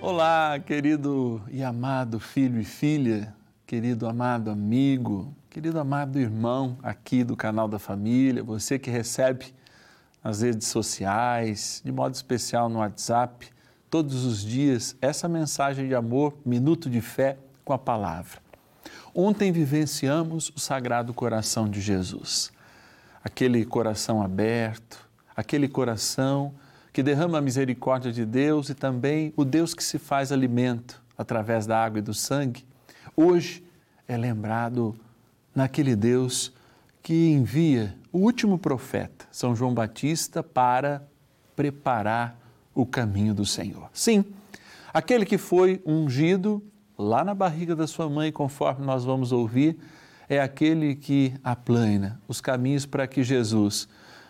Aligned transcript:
Olá, 0.00 0.58
querido 0.58 1.42
e 1.50 1.62
amado 1.62 2.18
filho 2.18 2.60
e 2.60 2.64
filha, 2.64 3.34
querido 3.66 4.06
amado 4.06 4.50
amigo, 4.50 5.34
querido 5.50 5.78
amado 5.78 6.18
irmão 6.18 6.78
aqui 6.82 7.22
do 7.22 7.36
canal 7.36 7.68
da 7.68 7.78
família, 7.78 8.42
você 8.42 8.78
que 8.78 8.88
recebe 8.88 9.52
nas 10.24 10.40
redes 10.40 10.68
sociais, 10.68 11.82
de 11.84 11.92
modo 11.92 12.14
especial 12.14 12.68
no 12.68 12.78
WhatsApp, 12.78 13.50
todos 13.96 14.26
os 14.26 14.42
dias, 14.42 14.94
essa 15.00 15.26
mensagem 15.26 15.88
de 15.88 15.94
amor, 15.94 16.36
minuto 16.44 16.90
de 16.90 17.00
fé 17.00 17.38
com 17.64 17.72
a 17.72 17.78
palavra. 17.78 18.42
Ontem 19.14 19.50
vivenciamos 19.50 20.52
o 20.54 20.60
Sagrado 20.60 21.14
Coração 21.14 21.66
de 21.66 21.80
Jesus, 21.80 22.52
aquele 23.24 23.64
coração 23.64 24.20
aberto, 24.20 25.02
aquele 25.34 25.66
coração 25.66 26.52
que 26.92 27.02
derrama 27.02 27.38
a 27.38 27.40
misericórdia 27.40 28.12
de 28.12 28.26
Deus 28.26 28.68
e 28.68 28.74
também 28.74 29.32
o 29.34 29.46
Deus 29.46 29.72
que 29.72 29.82
se 29.82 29.98
faz 29.98 30.30
alimento 30.30 31.02
através 31.16 31.66
da 31.66 31.82
água 31.82 31.98
e 31.98 32.02
do 32.02 32.12
sangue, 32.12 32.66
hoje 33.16 33.64
é 34.06 34.14
lembrado 34.14 34.94
naquele 35.54 35.96
Deus 35.96 36.52
que 37.02 37.30
envia 37.30 37.96
o 38.12 38.18
último 38.18 38.58
profeta, 38.58 39.24
São 39.32 39.56
João 39.56 39.72
Batista, 39.72 40.42
para 40.42 41.02
preparar 41.56 42.45
o 42.76 42.84
caminho 42.84 43.34
do 43.34 43.46
Senhor. 43.46 43.88
Sim, 43.92 44.22
aquele 44.92 45.24
que 45.24 45.38
foi 45.38 45.82
ungido 45.84 46.62
lá 46.96 47.24
na 47.24 47.34
barriga 47.34 47.74
da 47.74 47.86
sua 47.86 48.08
mãe, 48.08 48.30
conforme 48.30 48.84
nós 48.84 49.02
vamos 49.02 49.32
ouvir, 49.32 49.78
é 50.28 50.40
aquele 50.40 50.94
que 50.94 51.32
aplana 51.42 52.20
os 52.28 52.40
caminhos 52.40 52.84
para 52.84 53.06
que 53.06 53.24
Jesus, 53.24 53.88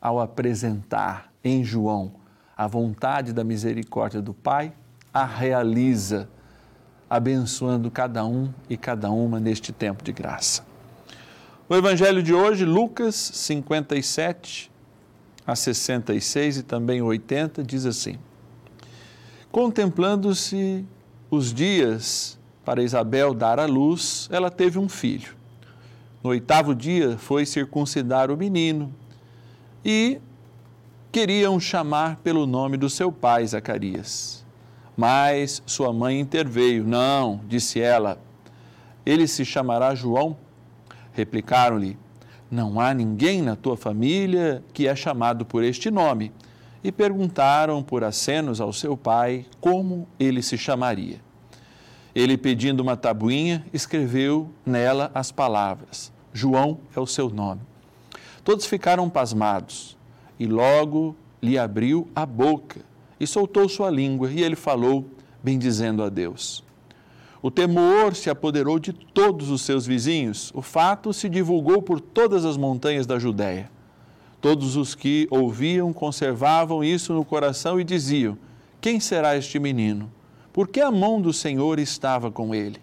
ao 0.00 0.20
apresentar 0.20 1.32
em 1.42 1.64
João 1.64 2.12
a 2.56 2.66
vontade 2.66 3.32
da 3.32 3.42
misericórdia 3.42 4.22
do 4.22 4.32
Pai, 4.32 4.72
a 5.12 5.24
realiza, 5.24 6.28
abençoando 7.10 7.90
cada 7.90 8.24
um 8.24 8.52
e 8.68 8.76
cada 8.76 9.10
uma 9.10 9.40
neste 9.40 9.72
tempo 9.72 10.04
de 10.04 10.12
graça. 10.12 10.64
O 11.68 11.74
Evangelho 11.74 12.22
de 12.22 12.32
hoje, 12.32 12.64
Lucas 12.64 13.14
57 13.14 14.70
a 15.46 15.56
66 15.56 16.58
e 16.58 16.62
também 16.62 17.00
80, 17.00 17.62
diz 17.62 17.86
assim: 17.86 18.18
Contemplando-se 19.50 20.84
os 21.30 21.52
dias 21.52 22.38
para 22.64 22.82
Isabel 22.82 23.32
dar 23.32 23.58
à 23.58 23.64
luz, 23.64 24.28
ela 24.30 24.50
teve 24.50 24.78
um 24.78 24.88
filho. 24.88 25.34
No 26.22 26.30
oitavo 26.30 26.74
dia 26.74 27.16
foi 27.16 27.46
circuncidar 27.46 28.30
o 28.30 28.36
menino 28.36 28.92
e 29.82 30.20
queriam 31.10 31.58
chamar 31.58 32.16
pelo 32.16 32.46
nome 32.46 32.76
do 32.76 32.90
seu 32.90 33.10
pai, 33.10 33.46
Zacarias. 33.46 34.44
Mas 34.94 35.62
sua 35.64 35.92
mãe 35.92 36.20
interveio. 36.20 36.84
Não, 36.84 37.40
disse 37.48 37.80
ela, 37.80 38.20
ele 39.06 39.26
se 39.26 39.44
chamará 39.44 39.94
João. 39.94 40.36
Replicaram-lhe: 41.14 41.96
Não 42.50 42.78
há 42.78 42.92
ninguém 42.92 43.40
na 43.40 43.56
tua 43.56 43.76
família 43.76 44.62
que 44.74 44.86
é 44.86 44.94
chamado 44.94 45.46
por 45.46 45.64
este 45.64 45.90
nome. 45.90 46.32
E 46.88 46.90
perguntaram 46.90 47.82
por 47.82 48.02
acenos 48.02 48.62
ao 48.62 48.72
seu 48.72 48.96
pai 48.96 49.44
como 49.60 50.08
ele 50.18 50.40
se 50.40 50.56
chamaria. 50.56 51.20
Ele, 52.14 52.34
pedindo 52.38 52.80
uma 52.80 52.96
tabuinha, 52.96 53.62
escreveu 53.74 54.48
nela 54.64 55.10
as 55.14 55.30
palavras: 55.30 56.10
João 56.32 56.78
é 56.96 56.98
o 56.98 57.06
seu 57.06 57.28
nome. 57.28 57.60
Todos 58.42 58.64
ficaram 58.64 59.10
pasmados 59.10 59.98
e 60.40 60.46
logo 60.46 61.14
lhe 61.42 61.58
abriu 61.58 62.08
a 62.16 62.24
boca 62.24 62.80
e 63.20 63.26
soltou 63.26 63.68
sua 63.68 63.90
língua, 63.90 64.30
e 64.30 64.42
ele 64.42 64.56
falou, 64.56 65.04
bendizendo 65.44 66.02
a 66.02 66.08
Deus. 66.08 66.64
O 67.42 67.50
temor 67.50 68.16
se 68.16 68.30
apoderou 68.30 68.78
de 68.78 68.94
todos 68.94 69.50
os 69.50 69.60
seus 69.60 69.84
vizinhos, 69.84 70.50
o 70.54 70.62
fato 70.62 71.12
se 71.12 71.28
divulgou 71.28 71.82
por 71.82 72.00
todas 72.00 72.46
as 72.46 72.56
montanhas 72.56 73.06
da 73.06 73.18
Judéia. 73.18 73.70
Todos 74.40 74.76
os 74.76 74.94
que 74.94 75.26
ouviam 75.30 75.92
conservavam 75.92 76.84
isso 76.84 77.12
no 77.12 77.24
coração 77.24 77.80
e 77.80 77.84
diziam: 77.84 78.38
Quem 78.80 79.00
será 79.00 79.36
este 79.36 79.58
menino? 79.58 80.10
Porque 80.52 80.80
a 80.80 80.90
mão 80.90 81.20
do 81.20 81.32
Senhor 81.32 81.78
estava 81.78 82.30
com 82.30 82.54
ele. 82.54 82.80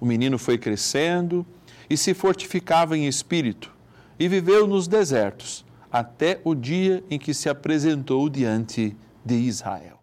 O 0.00 0.06
menino 0.06 0.38
foi 0.38 0.58
crescendo 0.58 1.46
e 1.88 1.96
se 1.96 2.14
fortificava 2.14 2.96
em 2.96 3.06
espírito, 3.06 3.72
e 4.18 4.28
viveu 4.28 4.66
nos 4.66 4.88
desertos 4.88 5.64
até 5.92 6.40
o 6.44 6.54
dia 6.54 7.02
em 7.10 7.18
que 7.18 7.34
se 7.34 7.48
apresentou 7.48 8.28
diante 8.28 8.96
de 9.24 9.34
Israel. 9.34 10.00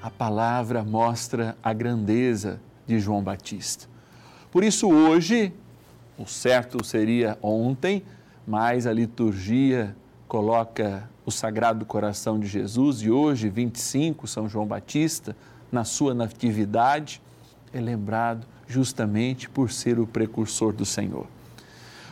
A 0.00 0.10
palavra 0.10 0.84
mostra 0.84 1.56
a 1.62 1.72
grandeza 1.72 2.60
de 2.86 2.98
João 2.98 3.22
Batista. 3.22 3.86
Por 4.50 4.64
isso, 4.64 4.88
hoje, 4.88 5.52
o 6.18 6.26
certo 6.26 6.84
seria 6.84 7.38
ontem, 7.40 8.02
mas 8.46 8.86
a 8.86 8.92
liturgia 8.92 9.94
coloca 10.26 11.08
o 11.24 11.30
Sagrado 11.30 11.86
Coração 11.86 12.40
de 12.40 12.46
Jesus 12.46 13.02
e 13.02 13.10
hoje, 13.10 13.48
25, 13.48 14.26
São 14.26 14.48
João 14.48 14.66
Batista, 14.66 15.36
na 15.70 15.84
sua 15.84 16.12
natividade, 16.14 17.22
é 17.72 17.80
lembrado 17.80 18.46
justamente 18.66 19.48
por 19.48 19.70
ser 19.70 20.00
o 20.00 20.06
precursor 20.06 20.72
do 20.72 20.84
Senhor. 20.84 21.26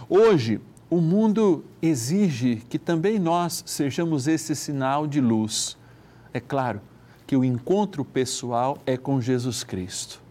Hoje, 0.09 0.61
o 0.89 1.01
mundo 1.01 1.65
exige 1.83 2.57
que 2.69 2.79
também 2.79 3.19
nós 3.19 3.65
sejamos 3.67 4.29
esse 4.29 4.55
sinal 4.55 5.07
de 5.07 5.21
luz. 5.21 5.77
É 6.33 6.39
claro 6.39 6.81
que 7.27 7.37
o 7.37 7.45
encontro 7.45 8.05
pessoal 8.05 8.79
é 8.87 8.97
com 8.97 9.21
Jesus 9.21 9.65
Cristo, 9.65 10.23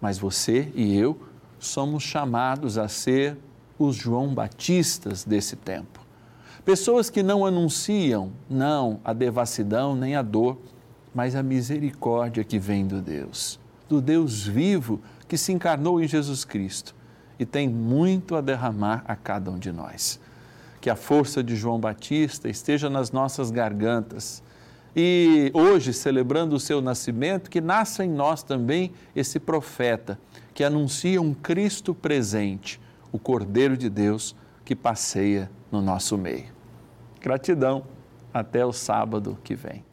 mas 0.00 0.18
você 0.18 0.70
e 0.74 0.94
eu 0.96 1.18
somos 1.62 2.02
chamados 2.02 2.76
a 2.76 2.88
ser 2.88 3.38
os 3.78 3.96
João 3.96 4.34
Batistas 4.34 5.24
desse 5.24 5.56
tempo. 5.56 6.00
Pessoas 6.64 7.10
que 7.10 7.22
não 7.22 7.44
anunciam, 7.44 8.32
não 8.48 9.00
a 9.04 9.12
devassidão 9.12 9.96
nem 9.96 10.14
a 10.14 10.22
dor, 10.22 10.58
mas 11.14 11.34
a 11.34 11.42
misericórdia 11.42 12.44
que 12.44 12.58
vem 12.58 12.86
do 12.86 13.00
Deus, 13.00 13.58
do 13.88 14.00
Deus 14.00 14.46
vivo 14.46 15.00
que 15.28 15.36
se 15.36 15.52
encarnou 15.52 16.00
em 16.00 16.06
Jesus 16.06 16.44
Cristo 16.44 16.94
e 17.38 17.44
tem 17.44 17.68
muito 17.68 18.36
a 18.36 18.40
derramar 18.40 19.02
a 19.06 19.16
cada 19.16 19.50
um 19.50 19.58
de 19.58 19.72
nós. 19.72 20.20
Que 20.80 20.90
a 20.90 20.96
força 20.96 21.42
de 21.42 21.56
João 21.56 21.78
Batista 21.78 22.48
esteja 22.48 22.88
nas 22.90 23.10
nossas 23.12 23.50
gargantas. 23.50 24.42
E 24.94 25.50
hoje, 25.54 25.92
celebrando 25.92 26.54
o 26.54 26.60
seu 26.60 26.82
nascimento, 26.82 27.50
que 27.50 27.60
nasça 27.60 28.04
em 28.04 28.10
nós 28.10 28.42
também 28.42 28.92
esse 29.16 29.40
profeta 29.40 30.18
que 30.52 30.62
anuncia 30.62 31.20
um 31.20 31.32
Cristo 31.32 31.94
presente, 31.94 32.80
o 33.10 33.18
Cordeiro 33.18 33.76
de 33.76 33.88
Deus 33.88 34.36
que 34.64 34.76
passeia 34.76 35.50
no 35.70 35.80
nosso 35.80 36.18
meio. 36.18 36.46
Gratidão. 37.20 37.84
Até 38.34 38.64
o 38.64 38.72
sábado 38.72 39.38
que 39.44 39.54
vem. 39.54 39.84